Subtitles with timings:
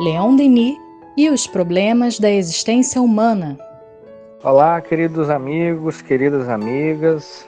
[0.00, 0.76] Leon Denis
[1.16, 3.56] e os problemas da existência humana.
[4.42, 7.46] Olá, queridos amigos, queridas amigas.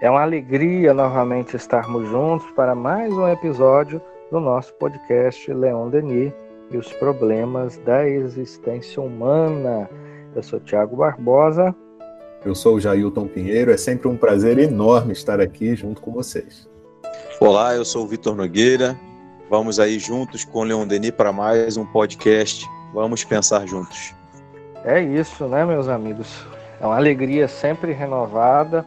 [0.00, 4.00] É uma alegria novamente estarmos juntos para mais um episódio
[4.30, 6.32] do nosso podcast Leon Denis
[6.70, 9.90] e os problemas da existência humana.
[10.34, 11.76] Eu sou Tiago Barbosa.
[12.46, 13.70] Eu sou o Jailton Pinheiro.
[13.70, 16.66] É sempre um prazer enorme estar aqui junto com vocês.
[17.38, 18.98] Olá, eu sou o Vitor Nogueira.
[19.50, 22.68] Vamos aí juntos com o Leon Denis para mais um podcast.
[22.92, 24.14] Vamos pensar juntos.
[24.84, 26.46] É isso, né, meus amigos?
[26.78, 28.84] É uma alegria sempre renovada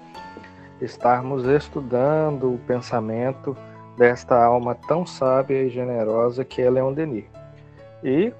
[0.80, 3.58] estarmos estudando o pensamento
[3.98, 7.26] desta alma tão sábia e generosa que é Leon Denis.
[8.04, 8.32] E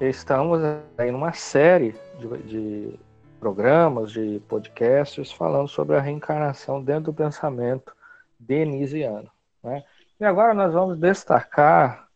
[0.00, 0.60] estamos
[0.96, 3.00] aí numa série de, de
[3.40, 7.92] programas, de podcasts falando sobre a reencarnação dentro do pensamento
[8.38, 9.28] denisiano.
[9.60, 9.82] Né?
[10.22, 12.06] E agora nós vamos destacar,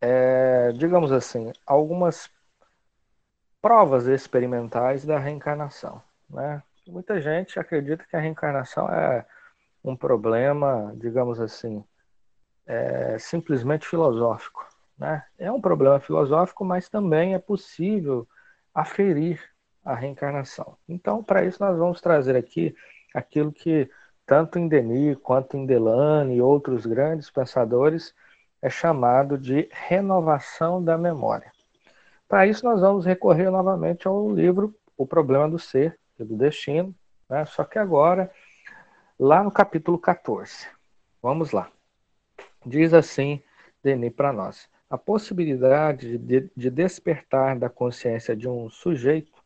[0.00, 2.28] é, digamos assim, algumas
[3.62, 6.02] provas experimentais da reencarnação.
[6.28, 6.60] Né?
[6.88, 9.24] Muita gente acredita que a reencarnação é
[9.84, 11.84] um problema, digamos assim,
[12.66, 14.68] é, simplesmente filosófico.
[14.98, 15.24] Né?
[15.38, 18.26] É um problema filosófico, mas também é possível
[18.74, 19.40] aferir
[19.84, 20.76] a reencarnação.
[20.88, 22.74] Então, para isso, nós vamos trazer aqui
[23.14, 23.88] aquilo que
[24.30, 28.14] tanto em Denis quanto em Delane e outros grandes pensadores,
[28.62, 31.50] é chamado de renovação da memória.
[32.28, 36.94] Para isso, nós vamos recorrer novamente ao livro O Problema do Ser e do Destino,
[37.28, 37.44] né?
[37.44, 38.30] só que agora,
[39.18, 40.68] lá no capítulo 14.
[41.20, 41.68] Vamos lá.
[42.64, 43.42] Diz assim
[43.82, 49.39] Denis para nós: a possibilidade de, de despertar da consciência de um sujeito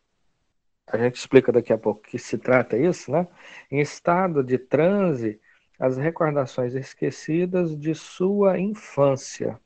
[0.86, 3.26] a gente explica daqui a pouco que se trata isso, né?
[3.70, 5.40] Em estado de transe,
[5.78, 9.58] as recordações esquecidas de sua infância.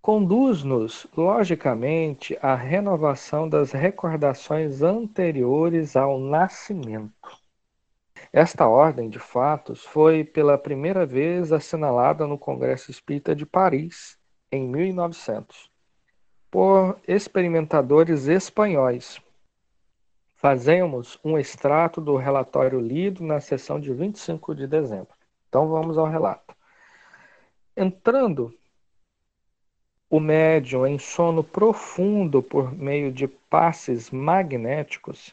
[0.00, 7.44] Conduz-nos, logicamente, à renovação das recordações anteriores ao nascimento.
[8.32, 14.18] Esta ordem de fatos foi pela primeira vez assinalada no Congresso Espírita de Paris,
[14.50, 15.70] em 1900,
[16.50, 19.20] por experimentadores espanhóis,
[20.44, 25.14] Fazemos um extrato do relatório lido na sessão de 25 de dezembro.
[25.48, 26.54] Então vamos ao relato.
[27.74, 28.54] Entrando
[30.10, 35.32] o médium em sono profundo por meio de passes magnéticos,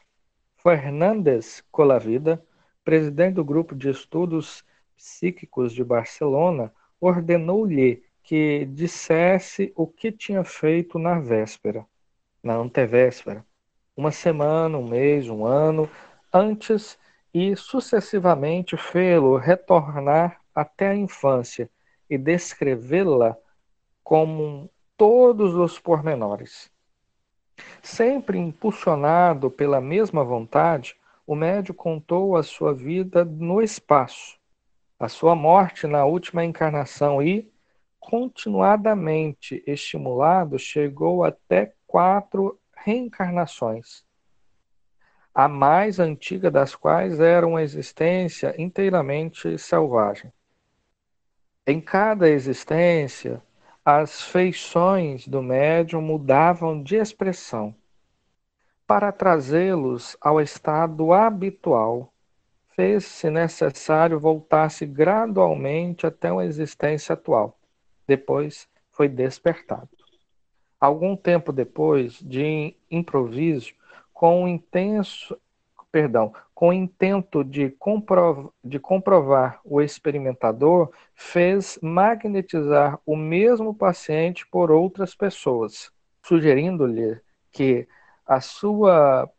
[0.56, 2.42] Fernandes Colavida,
[2.82, 4.64] presidente do grupo de estudos
[4.96, 11.86] psíquicos de Barcelona, ordenou-lhe que dissesse o que tinha feito na véspera,
[12.42, 13.46] na antevéspera,
[13.96, 15.90] uma semana, um mês, um ano
[16.34, 16.98] antes
[17.34, 21.70] e sucessivamente fê-lo retornar até a infância
[22.10, 23.38] e descrevê-la
[24.04, 26.70] como todos os pormenores.
[27.82, 34.38] Sempre impulsionado pela mesma vontade, o médio contou a sua vida no espaço,
[35.00, 37.50] a sua morte na última encarnação e,
[38.00, 44.04] continuadamente estimulado, chegou até quatro reencarnações,
[45.34, 50.32] a mais antiga das quais era uma existência inteiramente selvagem.
[51.66, 53.42] Em cada existência,
[53.86, 57.74] as feições do médium mudavam de expressão.
[58.86, 62.12] Para trazê-los ao estado habitual,
[62.76, 67.58] fez-se necessário voltar-se gradualmente até uma existência atual.
[68.08, 70.01] Depois foi despertado.
[70.82, 73.72] Algum tempo depois, de improviso,
[74.12, 75.38] com intenso,
[75.92, 84.72] perdão, com intento de, comprov de comprovar o experimentador, fez magnetizar o mesmo paciente por
[84.72, 85.92] outras pessoas,
[86.24, 87.22] sugerindo-lhe
[87.52, 87.88] que,
[88.42, 89.30] sua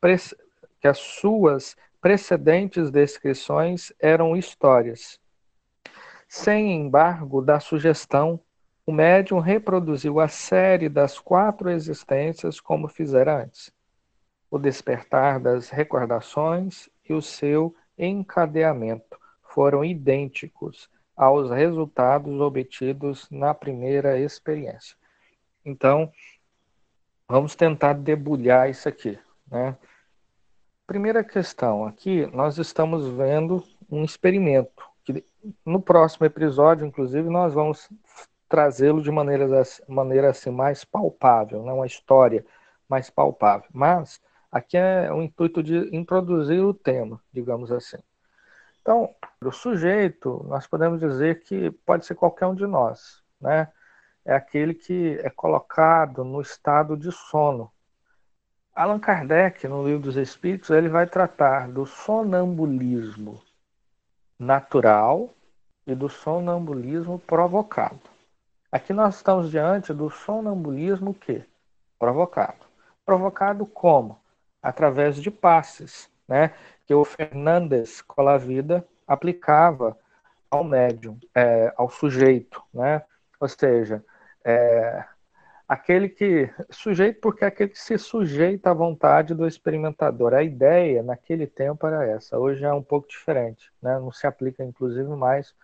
[0.80, 5.18] que as suas precedentes descrições eram histórias.
[6.28, 8.38] Sem embargo da sugestão,
[8.84, 13.72] o médium reproduziu a série das quatro existências como fizera antes.
[14.50, 24.18] O despertar das recordações e o seu encadeamento foram idênticos aos resultados obtidos na primeira
[24.18, 24.96] experiência.
[25.64, 26.10] Então,
[27.28, 29.18] vamos tentar debulhar isso aqui.
[29.46, 29.76] Né?
[30.86, 35.24] Primeira questão, aqui nós estamos vendo um experimento, que
[35.64, 37.88] no próximo episódio, inclusive, nós vamos
[38.52, 39.46] trazê-lo de maneira,
[39.88, 41.72] maneira assim mais palpável, né?
[41.72, 42.44] uma história
[42.86, 43.66] mais palpável.
[43.72, 44.20] Mas
[44.50, 47.96] aqui é o intuito de introduzir o tema, digamos assim.
[48.82, 53.72] Então, o sujeito, nós podemos dizer que pode ser qualquer um de nós, né?
[54.22, 57.72] é aquele que é colocado no estado de sono.
[58.74, 63.42] Allan Kardec, no Livro dos Espíritos, ele vai tratar do sonambulismo
[64.38, 65.30] natural
[65.86, 68.11] e do sonambulismo provocado.
[68.72, 71.44] Aqui nós estamos diante do sonambulismo que
[71.98, 72.64] provocado.
[73.04, 74.18] Provocado como?
[74.62, 76.54] Através de passes, né?
[76.86, 79.94] Que o Fernandes Colavida aplicava
[80.50, 83.02] ao médium, é, ao sujeito, né?
[83.38, 84.02] Ou seja,
[84.42, 85.04] é,
[85.68, 90.32] aquele que sujeito porque é aquele que se sujeita à vontade do experimentador.
[90.32, 92.38] A ideia naquele tempo era essa.
[92.38, 93.98] Hoje é um pouco diferente, né?
[93.98, 95.54] Não se aplica inclusive mais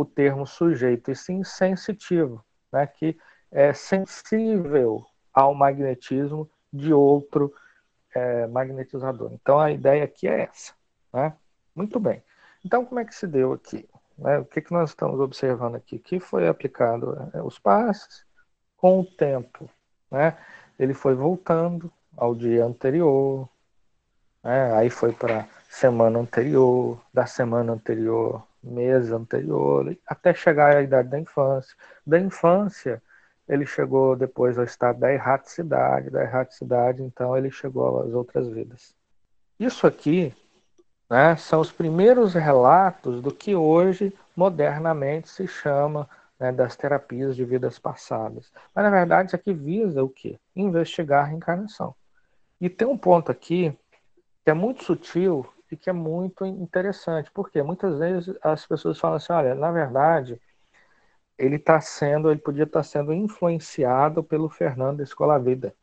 [0.00, 2.86] o termo sujeito e sim sensitivo, né?
[2.86, 3.18] Que
[3.50, 7.52] é sensível ao magnetismo de outro
[8.14, 9.32] é, magnetizador.
[9.32, 10.72] Então a ideia aqui é essa,
[11.12, 11.34] né?
[11.74, 12.22] Muito bem.
[12.64, 13.88] Então como é que se deu aqui?
[14.16, 14.38] Né?
[14.38, 15.98] O que, que nós estamos observando aqui?
[15.98, 18.24] Que foi aplicado é, os passes
[18.76, 19.68] com o tempo,
[20.10, 20.36] né?
[20.78, 23.46] Ele foi voltando ao dia anterior,
[24.42, 24.72] né?
[24.74, 31.18] aí foi para semana anterior, da semana anterior, mês anterior, até chegar à idade da
[31.18, 31.74] infância.
[32.06, 33.02] Da infância,
[33.48, 38.94] ele chegou depois ao estado da erraticidade, da erraticidade, então ele chegou às outras vidas.
[39.58, 40.34] Isso aqui
[41.08, 46.08] né, são os primeiros relatos do que hoje modernamente se chama
[46.38, 48.52] né, das terapias de vidas passadas.
[48.74, 50.38] Mas, na verdade, isso aqui visa o quê?
[50.54, 51.94] Investigar a reencarnação.
[52.60, 53.76] E tem um ponto aqui
[54.44, 57.30] que é muito sutil e que é muito interessante.
[57.30, 60.40] Porque muitas vezes as pessoas falam assim, olha, na verdade,
[61.38, 65.74] ele está sendo, ele podia estar tá sendo influenciado pelo Fernando Escolavida.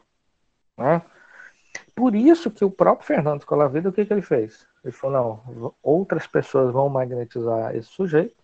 [0.77, 1.01] Né?
[1.95, 4.67] Por isso que o próprio Fernando Escolavida, o que, que ele fez?
[4.83, 8.35] Ele falou, não, outras pessoas vão magnetizar esse sujeito,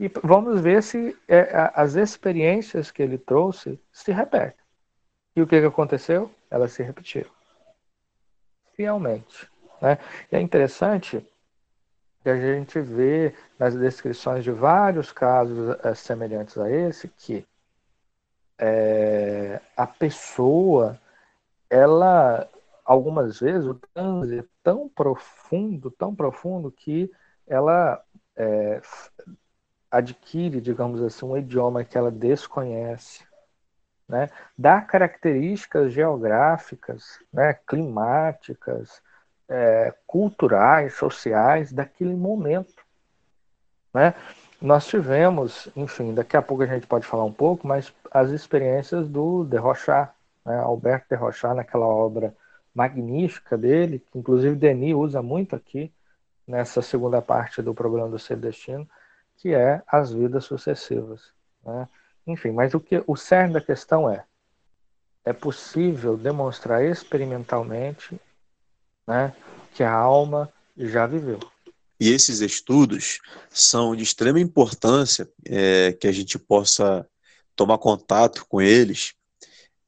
[0.00, 4.64] e vamos ver se é, as experiências que ele trouxe se repetem.
[5.34, 6.30] E o que, que aconteceu?
[6.48, 7.30] Elas se repetiram.
[8.74, 9.48] Fielmente.
[9.80, 9.98] Né?
[10.30, 11.24] E é interessante
[12.22, 17.46] que a gente vê nas descrições de vários casos é, semelhantes a esse que
[18.58, 21.00] é, a pessoa,
[21.70, 22.48] ela,
[22.84, 27.10] algumas vezes, o transe é tão profundo, tão profundo que
[27.46, 28.02] ela
[28.36, 28.80] é,
[29.90, 33.24] adquire, digamos assim, um idioma que ela desconhece,
[34.08, 34.28] né?
[34.56, 37.54] dá características geográficas, né?
[37.66, 39.00] climáticas,
[39.48, 42.82] é, culturais, sociais daquele momento.
[43.92, 44.14] Né?
[44.60, 49.08] Nós tivemos, enfim, daqui a pouco a gente pode falar um pouco, mas as experiências
[49.08, 50.10] do de Rochard,
[50.44, 50.58] né?
[50.58, 52.34] Alberto de Rochard, naquela obra
[52.74, 55.92] magnífica dele, que inclusive Denis usa muito aqui,
[56.46, 58.88] nessa segunda parte do programa do Ser Destino,
[59.36, 61.32] que é as vidas sucessivas.
[61.64, 61.88] Né?
[62.26, 64.24] Enfim, mas o que o cerne da questão é:
[65.24, 68.18] é possível demonstrar experimentalmente
[69.08, 69.32] né,
[69.74, 71.40] que a alma já viveu.
[71.98, 73.18] E esses estudos
[73.50, 77.04] são de extrema importância é, que a gente possa
[77.56, 79.14] tomar contato com eles.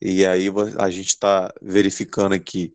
[0.01, 0.47] E aí
[0.79, 2.73] a gente está verificando aqui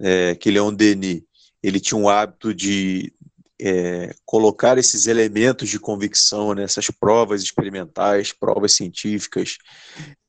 [0.00, 1.22] é, que Leon Denis
[1.62, 3.12] ele tinha um hábito de
[3.60, 9.58] é, colocar esses elementos de convicção nessas provas experimentais, provas científicas,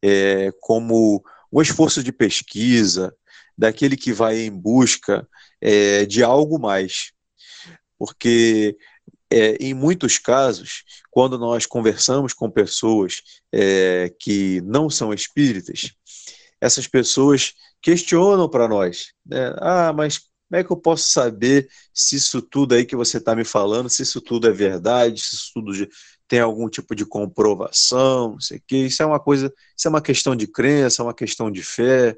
[0.03, 3.15] é, como um esforço de pesquisa,
[3.62, 5.27] daquele que vai em busca
[5.62, 7.12] é, de algo mais.
[7.96, 8.75] Porque,
[9.30, 13.22] é, em muitos casos, quando nós conversamos com pessoas
[13.53, 15.91] é, que não são espíritas,
[16.60, 19.53] essas pessoas questionam para nós: né?
[19.60, 23.36] ah, mas como é que eu posso saber se isso tudo aí que você está
[23.36, 25.72] me falando, se isso tudo é verdade, se isso tudo
[26.27, 28.77] tem algum tipo de comprovação, não sei o quê.
[28.88, 32.18] Isso é uma coisa, isso é uma questão de crença, é uma questão de fé,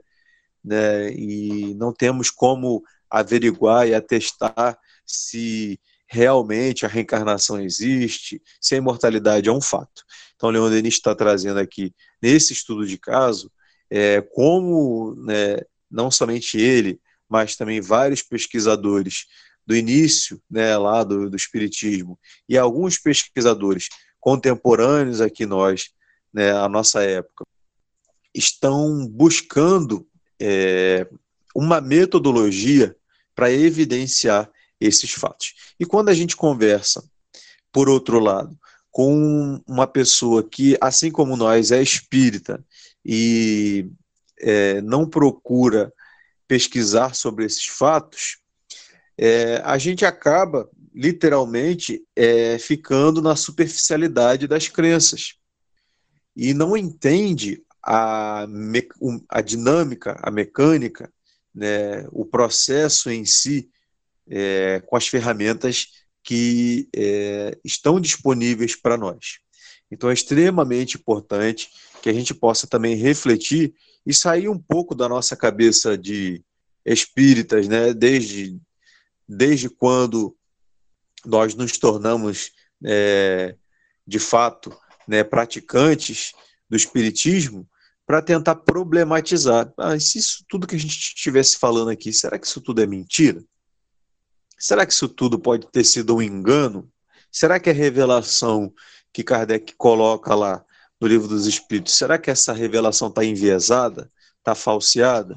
[0.64, 1.12] né?
[1.14, 9.50] E não temos como averiguar e atestar se realmente a reencarnação existe, se a imortalidade
[9.50, 10.04] é um fato.
[10.36, 13.52] Então, Leon Denis está trazendo aqui, nesse estudo de caso,
[13.90, 15.58] é, como né,
[15.90, 19.26] não somente ele, mas também vários pesquisadores
[19.66, 23.88] do início né, lá do, do Espiritismo e alguns pesquisadores
[24.20, 25.90] contemporâneos aqui nós,
[26.34, 27.46] né, a nossa época,
[28.34, 30.08] estão buscando
[30.46, 31.08] é,
[31.56, 32.94] uma metodologia
[33.34, 35.54] para evidenciar esses fatos.
[35.80, 37.02] E quando a gente conversa,
[37.72, 38.60] por outro lado,
[38.92, 42.64] com uma pessoa que, assim como nós, é espírita
[43.06, 43.90] e
[44.40, 45.92] é, não procura
[46.46, 48.38] pesquisar sobre esses fatos,
[49.18, 55.36] é, a gente acaba literalmente é, ficando na superficialidade das crenças.
[56.36, 58.46] e não entende a,
[59.30, 61.12] a dinâmica, a mecânica,
[61.54, 63.70] né, o processo em si,
[64.30, 65.88] é, com as ferramentas
[66.24, 69.40] que é, estão disponíveis para nós.
[69.92, 71.70] Então é extremamente importante
[72.02, 73.74] que a gente possa também refletir
[74.06, 76.44] e sair um pouco da nossa cabeça de
[76.86, 77.94] espíritas, né?
[77.94, 78.58] Desde,
[79.28, 80.36] desde quando
[81.26, 82.52] nós nos tornamos,
[82.84, 83.56] é,
[84.06, 84.76] de fato,
[85.08, 86.34] né, praticantes
[86.70, 87.68] do espiritismo,
[88.14, 89.74] para tentar problematizar.
[89.76, 92.86] Ah, se isso tudo que a gente estivesse falando aqui, será que isso tudo é
[92.86, 93.44] mentira?
[94.56, 96.88] Será que isso tudo pode ter sido um engano?
[97.32, 98.72] Será que a revelação
[99.12, 100.64] que Kardec coloca lá
[101.02, 105.36] no livro dos Espíritos, será que essa revelação está enviesada, está falseada?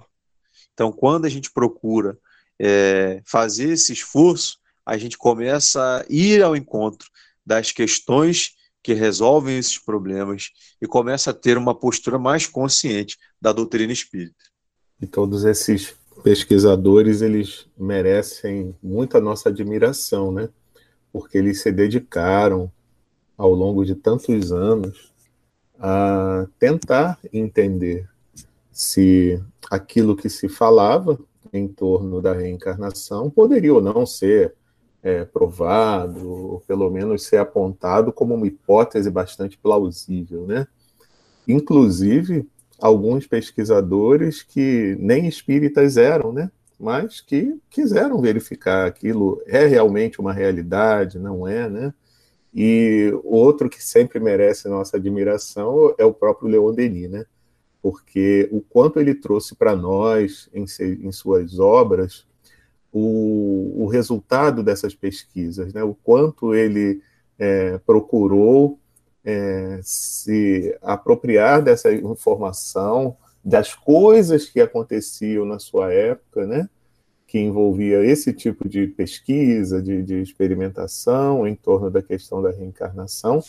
[0.75, 2.19] Então, quando a gente procura
[2.61, 7.09] é, fazer esse esforço, a gente começa a ir ao encontro
[7.45, 8.55] das questões
[8.87, 14.37] que resolvem esses problemas e começa a ter uma postura mais consciente da doutrina espírita.
[15.01, 20.49] E todos esses pesquisadores, eles merecem muita nossa admiração, né?
[21.13, 22.71] Porque eles se dedicaram
[23.37, 25.13] ao longo de tantos anos
[25.81, 28.09] a tentar entender
[28.71, 31.19] se aquilo que se falava
[31.53, 34.55] em torno da reencarnação poderia ou não ser
[35.07, 40.67] é, provado, ou pelo menos ser apontado como uma hipótese bastante plausível, né?
[41.47, 46.51] Inclusive, alguns pesquisadores que nem espíritas eram, né?
[46.77, 51.95] Mas que quiseram verificar aquilo é realmente uma realidade, não é, né?
[52.53, 57.25] E outro que sempre merece nossa admiração é o próprio Leon Denis, né?
[57.81, 62.27] Porque o quanto ele trouxe para nós em, em, suas obras
[62.99, 65.83] o, o, resultado dessas pesquisas, né?
[65.83, 67.03] O quanto ele
[67.39, 68.79] é, procurou
[69.23, 76.71] é, se apropriar dessa informação, das coisas que aconteciam na sua época, né?
[77.27, 83.43] que envolvia esse tipo de pesquisa, de, de experimentação em torno da questão da reencarnação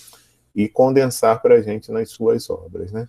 [0.54, 2.92] e condensar para a gente nas suas obras.
[2.92, 3.08] Né?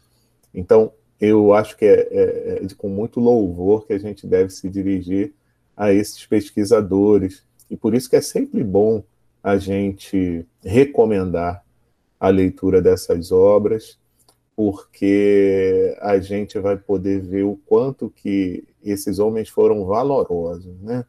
[0.54, 4.68] Então, eu acho que é, é, é com muito louvor que a gente deve se
[4.68, 5.32] dirigir
[5.78, 9.04] a esses pesquisadores, e por isso que é sempre bom
[9.40, 11.64] a gente recomendar
[12.18, 13.96] a leitura dessas obras,
[14.56, 21.04] porque a gente vai poder ver o quanto que esses homens foram valorosos, né?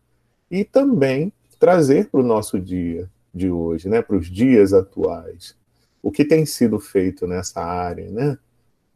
[0.52, 4.04] E também trazer para o nosso dia de hoje, né?
[4.04, 5.56] Para os dias atuais,
[6.00, 8.38] o que tem sido feito nessa área, né?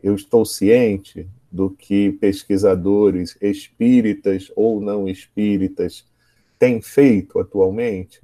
[0.03, 6.03] Eu estou ciente do que pesquisadores espíritas ou não espíritas
[6.57, 8.19] têm feito atualmente.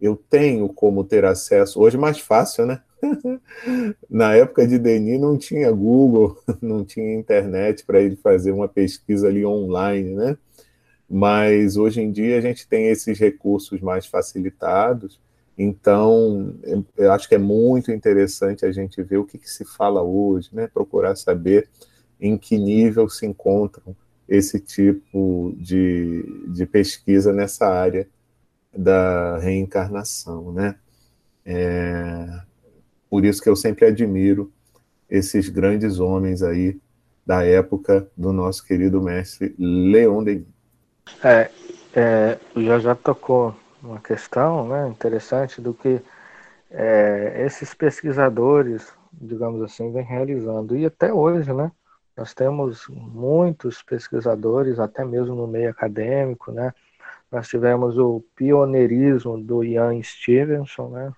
[0.00, 2.80] Eu tenho como ter acesso, hoje mais fácil, né?
[4.08, 9.26] Na época de Denis não tinha Google, não tinha internet para ele fazer uma pesquisa
[9.26, 10.38] ali online, né?
[11.08, 15.18] Mas hoje em dia a gente tem esses recursos mais facilitados,
[15.58, 16.54] então
[16.96, 20.50] eu acho que é muito interessante a gente ver o que, que se fala hoje,
[20.52, 20.68] né?
[20.72, 21.68] Procurar saber
[22.20, 23.96] em que nível se encontram
[24.28, 28.08] esse tipo de, de pesquisa nessa área
[28.76, 30.76] da reencarnação, né?
[31.44, 32.40] É,
[33.08, 34.52] por isso que eu sempre admiro
[35.08, 36.78] esses grandes homens aí
[37.26, 40.46] da época do nosso querido mestre Leon Denis.
[41.24, 41.50] É,
[41.94, 46.00] é, já já tocou uma questão né, interessante do que
[46.70, 50.76] é, esses pesquisadores, digamos assim, vêm realizando.
[50.76, 51.72] E até hoje, né,
[52.20, 56.74] nós temos muitos pesquisadores, até mesmo no meio acadêmico, né,
[57.32, 61.12] nós tivemos o pioneirismo do Ian Stevenson, né,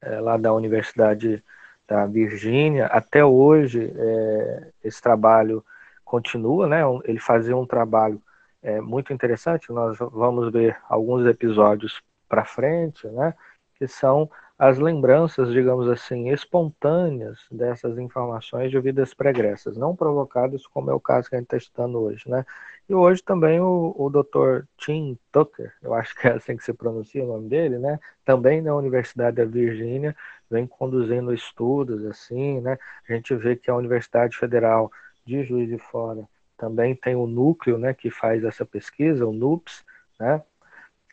[0.00, 1.40] é, lá da Universidade
[1.86, 2.86] da Virgínia.
[2.86, 5.64] Até hoje, é, esse trabalho
[6.04, 6.80] continua, né?
[7.04, 8.20] Ele fazia um trabalho
[8.60, 9.70] é, muito interessante.
[9.70, 13.34] Nós vamos ver alguns episódios para frente, né?
[13.76, 14.28] Que são
[14.66, 21.00] as lembranças, digamos assim, espontâneas dessas informações de vidas pregressas, não provocadas, como é o
[21.00, 22.46] caso que a gente está estudando hoje, né?
[22.88, 24.64] E hoje também o, o Dr.
[24.78, 28.00] Tim Tucker, eu acho que é assim que se pronuncia o nome dele, né?
[28.24, 30.16] Também na Universidade da Virgínia,
[30.50, 32.78] vem conduzindo estudos assim, né?
[33.06, 34.90] A gente vê que a Universidade Federal
[35.26, 39.84] de Juiz de Fora também tem o núcleo, né, que faz essa pesquisa, o NUPS,
[40.18, 40.42] né?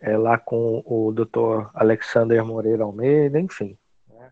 [0.01, 1.70] É lá com o Dr.
[1.74, 3.77] Alexander Moreira Almeida, enfim.
[4.10, 4.31] Né?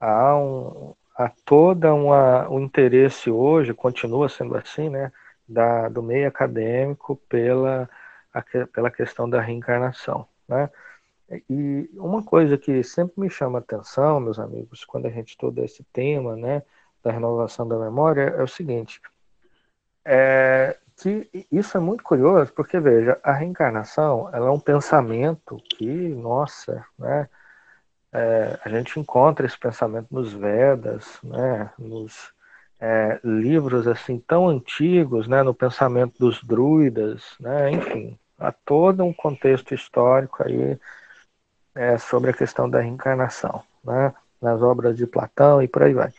[0.00, 5.12] Há, um, há toda um interesse hoje, continua sendo assim, né?
[5.50, 7.90] da, do meio acadêmico pela,
[8.32, 10.26] a, pela questão da reencarnação.
[10.48, 10.70] Né?
[11.48, 15.84] E uma coisa que sempre me chama atenção, meus amigos, quando a gente estuda esse
[15.92, 16.62] tema, né,
[17.02, 19.00] da renovação da memória é o seguinte:
[20.04, 25.84] é, que isso é muito curioso, porque veja, a reencarnação ela é um pensamento que,
[25.86, 27.28] nossa, né,
[28.12, 32.32] é, a gente encontra esse pensamento nos Vedas, né, nos
[32.78, 39.12] é, livros assim tão antigos, né, no pensamento dos druidas, né, enfim, há todo um
[39.12, 40.78] contexto histórico aí
[41.74, 46.12] é, sobre a questão da reencarnação, né, nas obras de Platão e por aí vai.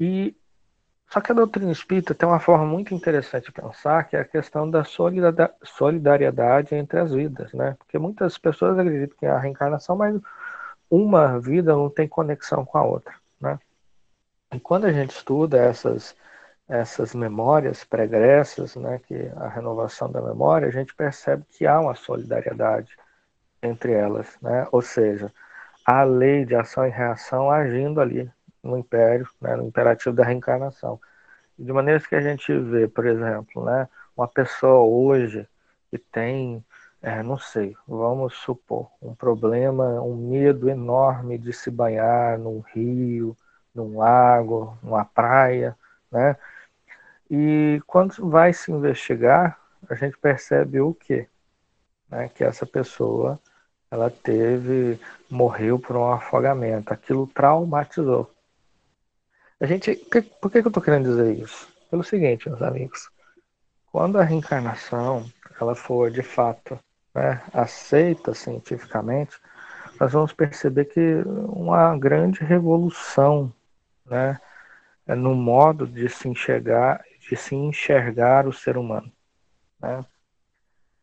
[0.00, 0.36] E
[1.10, 4.24] só que a doutrina espírita tem uma forma muito interessante de pensar, que é a
[4.24, 7.76] questão da solidariedade entre as vidas, né?
[7.78, 10.20] Porque muitas pessoas acreditam que é a reencarnação, mas
[10.90, 13.58] uma vida não tem conexão com a outra, né?
[14.52, 16.16] E quando a gente estuda essas
[16.68, 21.94] essas memórias pregressas, né, que a renovação da memória, a gente percebe que há uma
[21.94, 22.96] solidariedade
[23.62, 24.66] entre elas, né?
[24.72, 25.32] Ou seja,
[25.84, 28.30] a lei de ação e reação agindo ali
[28.64, 31.00] no império, né, no imperativo da reencarnação.
[31.58, 35.46] De maneira que a gente vê, por exemplo, né, uma pessoa hoje
[35.90, 36.64] que tem,
[37.02, 43.36] é, não sei, vamos supor, um problema, um medo enorme de se banhar num rio,
[43.74, 45.76] num lago, numa praia,
[46.10, 46.36] né?
[47.30, 51.28] E quando vai se investigar, a gente percebe o quê?
[52.08, 52.28] Né?
[52.28, 53.40] Que essa pessoa
[53.90, 56.92] ela teve, morreu por um afogamento.
[56.92, 58.33] Aquilo traumatizou.
[59.60, 59.94] A gente,
[60.40, 61.68] por que, eu estou querendo dizer isso?
[61.90, 63.08] Pelo seguinte, meus amigos,
[63.90, 65.24] quando a reencarnação
[65.60, 66.78] ela for de fato
[67.14, 69.38] né, aceita cientificamente,
[70.00, 73.52] nós vamos perceber que uma grande revolução,
[74.04, 74.40] né,
[75.06, 79.10] no modo de se enxergar, de se enxergar o ser humano,
[79.80, 80.04] né?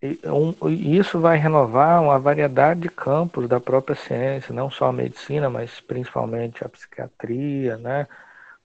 [0.01, 4.87] E, um, e isso vai renovar uma variedade de campos da própria ciência, não só
[4.87, 8.07] a medicina, mas principalmente a psiquiatria, né?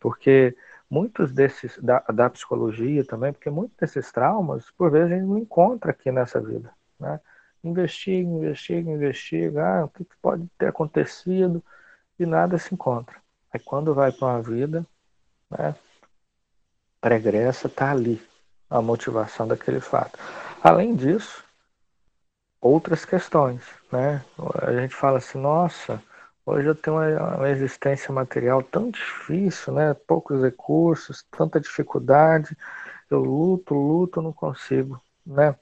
[0.06, 0.56] Porque
[0.88, 5.36] muitos desses, da, da psicologia também, porque muitos desses traumas, por vezes, a gente não
[5.36, 6.70] encontra aqui nessa vida.
[6.96, 7.18] Né?
[7.64, 11.60] Investiga, investiga, investiga, ah, o que, pode ter acontecido,
[12.20, 13.16] e nada se encontra.
[13.52, 14.86] Aí quando vai para uma vida
[15.50, 15.74] né,
[17.00, 18.22] pregressa, está ali
[18.70, 20.16] a motivação daquele fato.
[20.62, 21.44] Além disso,
[22.60, 23.64] outras questões.
[23.90, 24.24] Né?
[24.62, 26.00] A gente fala assim, nossa,
[26.48, 29.94] Hoje eu tenho uma, existência material tão difícil, né?
[29.94, 32.56] Poucos recursos, tanta dificuldade.
[33.10, 35.56] Eu luto, luto, não consigo, né?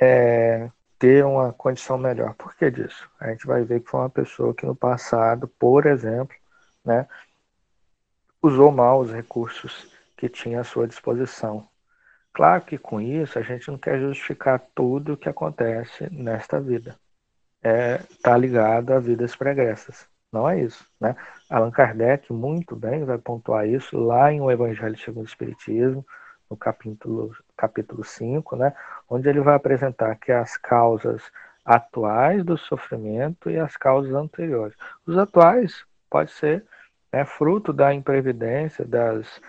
[0.00, 2.34] É, ter uma condição melhor.
[2.36, 3.08] Por que disso?
[3.20, 6.34] A gente vai ver que foi uma pessoa que no passado, por exemplo,
[6.84, 7.06] né,
[8.42, 11.68] usou mal os recursos que tinha à sua disposição.
[12.32, 16.98] Claro que com isso a gente não quer justificar tudo o que acontece nesta vida
[17.62, 20.06] está é, ligado a vidas pregressas.
[20.32, 20.86] Não é isso.
[21.00, 21.16] Né?
[21.48, 26.04] Allan Kardec muito bem vai pontuar isso lá em O Evangelho segundo o Espiritismo,
[26.50, 28.72] no capítulo, capítulo 5, né?
[29.08, 31.22] onde ele vai apresentar que as causas
[31.64, 34.74] atuais do sofrimento e as causas anteriores.
[35.06, 36.64] Os atuais pode ser
[37.12, 39.40] né, fruto da imprevidência, das,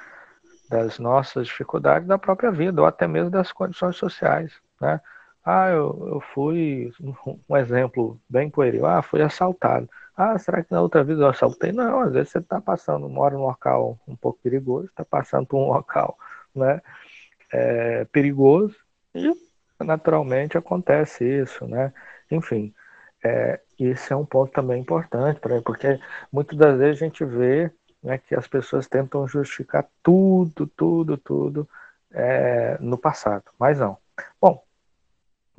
[0.70, 4.54] das nossas dificuldades da própria vida, ou até mesmo das condições sociais.
[4.82, 5.00] Né?
[5.44, 6.92] Ah, eu, eu fui,
[7.50, 9.90] um exemplo bem pueril, ah, fui assaltado.
[10.16, 11.72] Ah, será que na outra vida eu assaltei?
[11.72, 15.58] Não, às vezes você está passando, mora num local um pouco perigoso, está passando por
[15.58, 16.18] um local
[16.54, 16.82] né,
[17.52, 18.76] é, perigoso
[19.16, 19.32] e
[19.84, 21.94] naturalmente acontece isso, né?
[22.32, 22.74] Enfim,
[23.24, 26.00] é, esse é um ponto também importante, porque
[26.32, 27.72] muitas das vezes a gente vê
[28.04, 31.70] né, que as pessoas tentam justificar tudo, tudo, tudo
[32.12, 33.98] é, no passado, mas não.
[34.42, 34.64] Bom,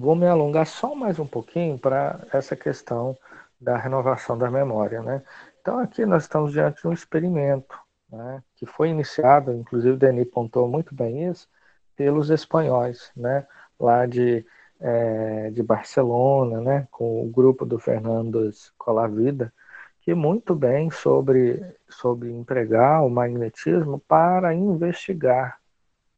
[0.01, 3.15] Vou me alongar só mais um pouquinho para essa questão
[3.61, 5.03] da renovação da memória.
[5.03, 5.23] Né?
[5.61, 7.79] Então, aqui nós estamos diante de um experimento
[8.11, 11.47] né, que foi iniciado, inclusive o Denis pontuou muito bem isso,
[11.95, 13.47] pelos espanhóis, né,
[13.79, 14.43] lá de,
[14.81, 19.53] é, de Barcelona, né, com o grupo do Fernando Colavida,
[20.01, 25.61] que muito bem sobre, sobre empregar o magnetismo para investigar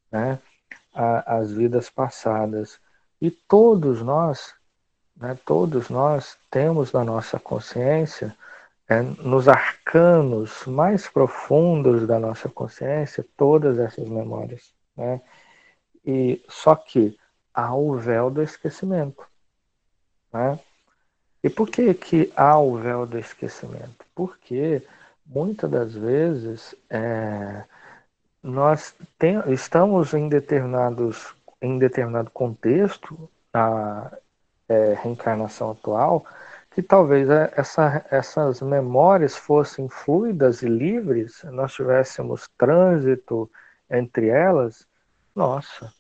[0.09, 0.39] né,
[0.95, 2.81] a, as vidas passadas
[3.23, 4.53] e todos nós,
[5.17, 8.37] né, todos nós temos na nossa consciência,
[8.89, 14.75] é, nos arcanos mais profundos da nossa consciência, todas essas memórias.
[14.97, 15.21] Né?
[16.05, 17.17] E só que
[17.55, 19.25] há o véu do esquecimento.
[20.33, 20.59] Né?
[21.45, 24.05] E por que, que há o véu do esquecimento?
[24.17, 24.83] Porque
[25.25, 27.63] muitas das vezes é,
[28.43, 34.11] nós tem, estamos em determinados em determinado contexto, a
[34.69, 36.27] é, reencarnação atual,
[36.73, 43.51] que talvez é, essa, essas memórias fossem fluidas e livres, nós tivéssemos trânsito
[43.89, 44.87] entre elas,
[45.35, 45.93] nossa,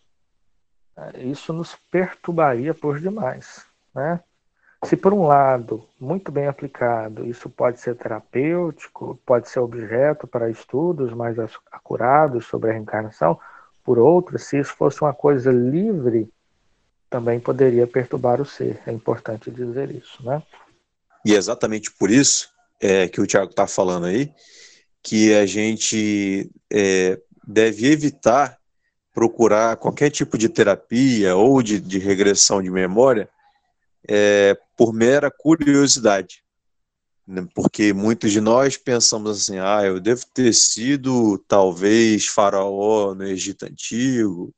[1.16, 4.20] isso nos perturbaria por demais, né?
[4.84, 10.50] Se por um lado, muito bem aplicado, isso pode ser terapêutico, pode ser objeto para
[10.50, 11.36] estudos mais
[11.70, 13.38] acurados sobre a reencarnação,
[13.84, 16.28] por outro, se isso fosse uma coisa livre,
[17.10, 18.80] também poderia perturbar o ser.
[18.86, 20.42] É importante dizer isso, né?
[21.24, 22.48] E é exatamente por isso
[22.80, 24.32] é, que o Tiago está falando aí,
[25.02, 28.58] que a gente é, deve evitar
[29.12, 33.28] procurar qualquer tipo de terapia ou de, de regressão de memória
[34.08, 36.41] é, por mera curiosidade.
[37.26, 37.46] Né?
[37.54, 43.64] Porque muitos de nós pensamos assim, ah, eu devo ter sido talvez faraó no Egito
[43.64, 44.54] Antigo,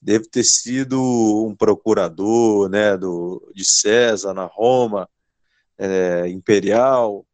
[0.00, 5.08] devo ter sido um procurador né, do, de César na Roma
[5.76, 7.26] é, imperial,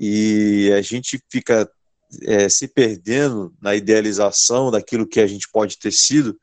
[0.00, 1.68] e a gente fica
[2.22, 6.38] é, se perdendo na idealização daquilo que a gente pode ter sido,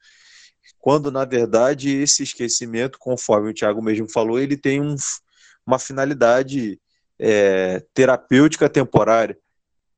[0.78, 4.96] quando na verdade esse esquecimento, conforme o Tiago mesmo falou, ele tem um,
[5.66, 6.80] uma finalidade
[7.20, 9.38] é, terapêutica temporária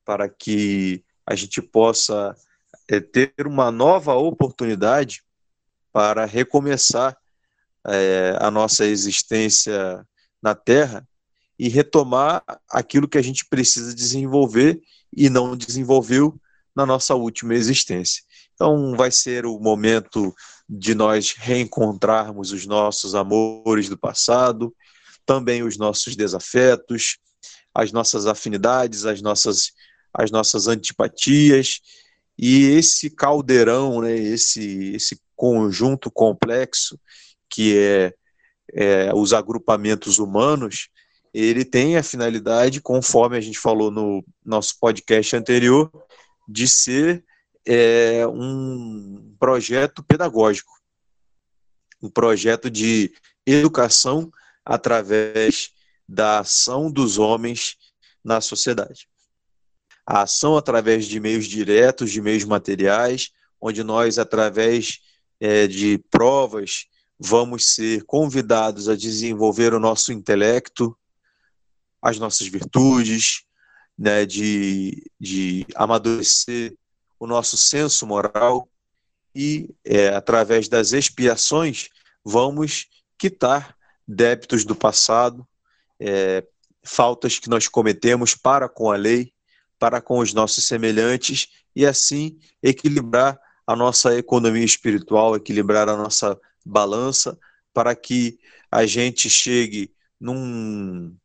[0.05, 2.35] para que a gente possa
[2.87, 5.23] é, ter uma nova oportunidade
[5.91, 7.17] para recomeçar
[7.85, 10.05] é, a nossa existência
[10.41, 11.07] na Terra
[11.57, 14.79] e retomar aquilo que a gente precisa desenvolver
[15.11, 16.39] e não desenvolveu
[16.75, 18.23] na nossa última existência.
[18.53, 20.33] Então, vai ser o momento
[20.69, 24.75] de nós reencontrarmos os nossos amores do passado,
[25.27, 27.17] também os nossos desafetos,
[27.75, 29.73] as nossas afinidades, as nossas,
[30.11, 31.81] as nossas antipatias,
[32.35, 36.99] e esse caldeirão, né, esse, esse conjunto complexo
[37.49, 38.13] que é,
[38.73, 40.89] é os agrupamentos humanos,
[41.33, 45.91] ele tem a finalidade, conforme a gente falou no nosso podcast anterior,
[46.47, 47.23] de ser
[47.65, 50.71] é, um projeto pedagógico,
[52.01, 53.11] um projeto de
[53.45, 54.31] educação
[54.67, 55.71] através
[56.07, 57.77] da ação dos homens
[58.23, 59.07] na sociedade.
[60.05, 64.99] A ação através de meios diretos, de meios materiais, onde nós, através
[65.39, 66.85] é, de provas,
[67.17, 70.95] vamos ser convidados a desenvolver o nosso intelecto,
[72.01, 73.43] as nossas virtudes,
[73.97, 76.75] né, de, de amadurecer
[77.19, 78.69] o nosso senso moral
[79.33, 81.89] e, é, através das expiações,
[82.23, 83.76] vamos quitar
[84.07, 85.47] débitos do passado,
[85.99, 86.45] é,
[86.83, 89.33] faltas que nós cometemos para com a lei,
[89.77, 96.39] para com os nossos semelhantes e assim equilibrar a nossa economia espiritual, equilibrar a nossa
[96.65, 97.37] balança
[97.73, 98.39] para que
[98.71, 101.15] a gente chegue num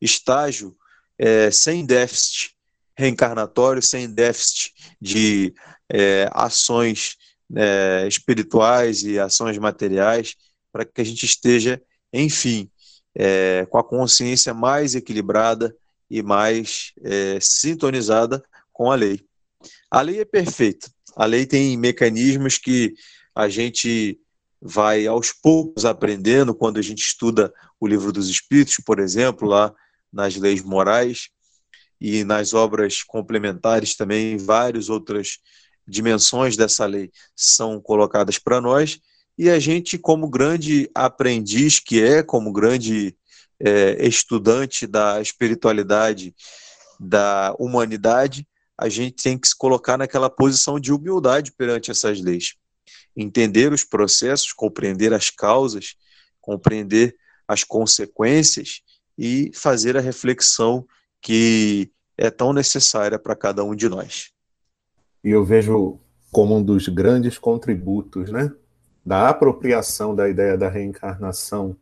[0.00, 0.76] estágio
[1.18, 2.56] é, sem déficit
[2.96, 5.54] reencarnatório, sem déficit de
[5.88, 7.16] é, ações
[7.54, 10.34] é, espirituais e ações materiais,
[10.72, 11.80] para que a gente esteja,
[12.12, 12.70] enfim,
[13.14, 15.74] é, com a consciência mais equilibrada
[16.10, 19.24] e mais é, sintonizada com a lei.
[19.90, 20.90] A lei é perfeita.
[21.16, 22.94] A lei tem mecanismos que
[23.34, 24.18] a gente
[24.60, 29.74] vai aos poucos aprendendo quando a gente estuda o livro dos Espíritos, por exemplo, lá
[30.12, 31.30] nas leis morais
[32.00, 35.38] e nas obras complementares também, várias outras
[35.86, 39.00] dimensões dessa lei são colocadas para nós
[39.36, 43.16] e a gente, como grande aprendiz que é, como grande
[43.58, 46.34] é, estudante da espiritualidade,
[47.00, 52.54] da humanidade, a gente tem que se colocar naquela posição de humildade perante essas leis.
[53.16, 55.94] Entender os processos, compreender as causas,
[56.40, 57.14] compreender
[57.46, 58.80] as consequências
[59.16, 60.86] e fazer a reflexão
[61.20, 64.30] que é tão necessária para cada um de nós.
[65.24, 68.50] E eu vejo como um dos grandes contributos, né,
[69.04, 71.76] da apropriação da ideia da reencarnação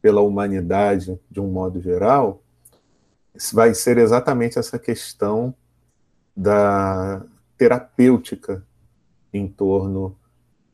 [0.00, 2.42] pela humanidade de um modo geral,
[3.52, 5.54] vai ser exatamente essa questão
[6.36, 7.22] da
[7.56, 8.64] terapêutica
[9.32, 10.16] em torno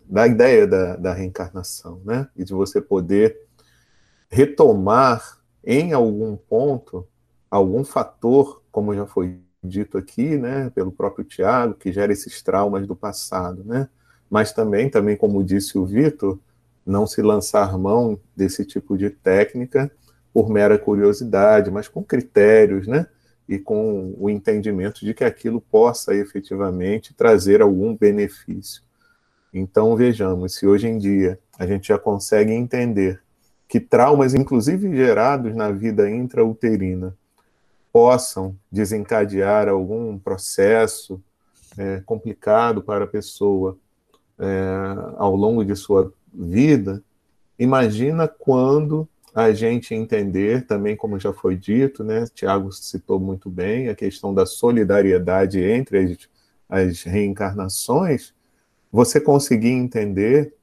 [0.05, 2.29] da ideia da, da reencarnação, né?
[2.37, 3.41] E de você poder
[4.29, 7.07] retomar em algum ponto
[7.51, 12.87] algum fator, como já foi dito aqui, né, pelo próprio Tiago, que gera esses traumas
[12.87, 13.89] do passado, né?
[14.35, 16.41] Mas também, também como disse o Vitor,
[16.85, 19.89] não se lançar mão desse tipo de técnica
[20.33, 23.07] por mera curiosidade, mas com critérios, né?
[23.49, 28.83] E com o entendimento de que aquilo possa efetivamente trazer algum benefício.
[29.53, 33.23] Então, vejamos, se hoje em dia a gente já consegue entender
[33.69, 37.17] que traumas, inclusive gerados na vida intrauterina,
[37.93, 41.23] possam desencadear algum processo
[41.79, 43.79] é, complicado para a pessoa
[44.39, 47.03] é, ao longo de sua vida,
[47.59, 53.89] imagina quando a gente entender, também como já foi dito, né, Tiago citou muito bem,
[53.89, 56.19] a questão da solidariedade entre as,
[56.69, 58.33] as reencarnações,
[58.93, 60.55] você conseguir entender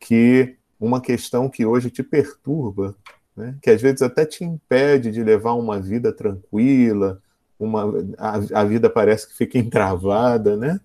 [0.00, 2.96] que uma questão que hoje te perturba,
[3.36, 7.20] né, que às vezes até te impede de levar uma vida tranquila,
[7.58, 7.84] uma,
[8.16, 10.80] a, a vida parece que fica entravada, né,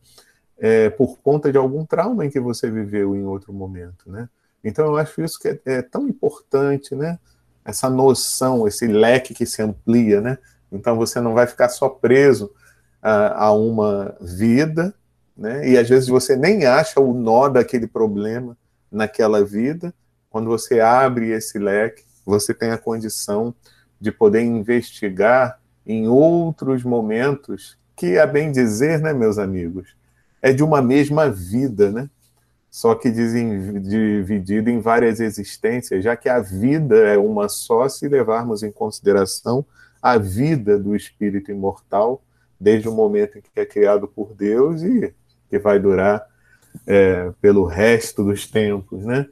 [0.63, 4.29] é, por conta de algum trauma em que você viveu em outro momento, né?
[4.63, 7.17] Então eu acho isso que é, é tão importante, né?
[7.65, 10.37] Essa noção, esse leque que se amplia, né?
[10.71, 12.51] Então você não vai ficar só preso
[13.01, 14.93] a, a uma vida,
[15.35, 15.67] né?
[15.67, 18.55] E às vezes você nem acha o nó daquele problema
[18.91, 19.91] naquela vida.
[20.29, 23.51] Quando você abre esse leque, você tem a condição
[23.99, 29.95] de poder investigar em outros momentos que, a bem dizer, né, meus amigos,
[30.41, 32.09] é de uma mesma vida, né?
[32.71, 38.63] só que dividido em várias existências, já que a vida é uma só, se levarmos
[38.63, 39.65] em consideração
[40.01, 42.23] a vida do espírito imortal,
[42.57, 45.13] desde o momento em que é criado por Deus e
[45.49, 46.25] que vai durar
[46.87, 49.27] é, pelo resto dos tempos, né?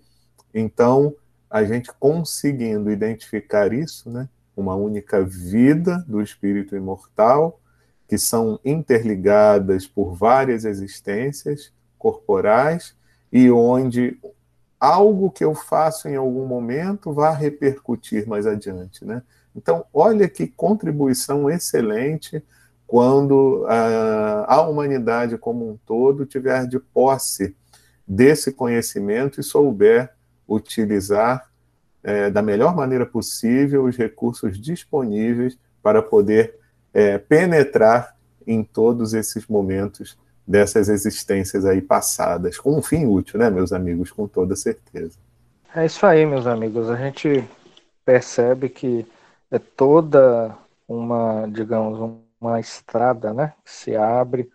[0.54, 1.16] Então,
[1.50, 4.28] a gente conseguindo identificar isso, né?
[4.56, 7.62] Uma única vida do espírito imortal,
[8.10, 12.96] que são interligadas por várias existências corporais
[13.32, 14.20] e onde
[14.80, 19.22] algo que eu faço em algum momento vai repercutir mais adiante, né?
[19.56, 22.44] Então, olha que contribuição excelente
[22.88, 27.56] quando a, a humanidade como um todo tiver de posse
[28.08, 30.12] desse conhecimento e souber
[30.48, 31.48] utilizar
[32.02, 36.59] é, da melhor maneira possível os recursos disponíveis para poder
[36.94, 43.50] é, penetrar em todos esses momentos dessas existências aí passadas, com um fim útil, né,
[43.50, 45.18] meus amigos, com toda certeza.
[45.76, 46.90] É isso aí, meus amigos.
[46.90, 47.48] A gente
[48.04, 49.06] percebe que
[49.52, 50.56] é toda
[50.88, 54.50] uma, digamos, uma estrada, né, que se abre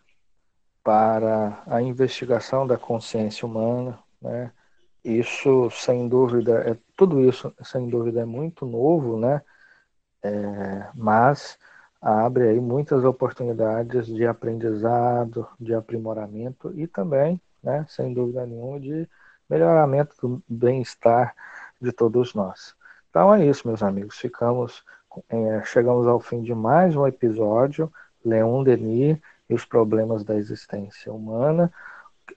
[0.82, 4.52] para a investigação da consciência humana, né?
[5.02, 9.40] Isso, sem dúvida, é tudo isso, sem dúvida, é muito novo, né?
[10.22, 11.58] É, mas
[12.04, 19.08] abre aí muitas oportunidades de aprendizado, de aprimoramento e também, né, sem dúvida nenhuma, de
[19.48, 21.34] melhoramento do bem-estar
[21.80, 22.74] de todos nós.
[23.08, 24.18] Então é isso, meus amigos.
[24.18, 24.84] Ficamos,
[25.30, 27.90] é, chegamos ao fim de mais um episódio,
[28.22, 31.72] Leon Denis e os problemas da existência humana,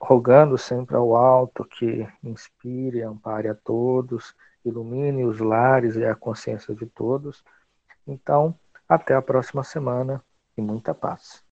[0.00, 6.74] rogando sempre ao alto que inspire, ampare a todos, ilumine os lares e a consciência
[6.74, 7.44] de todos.
[8.06, 8.54] Então,
[8.88, 10.24] até a próxima semana
[10.56, 11.44] e muita paz.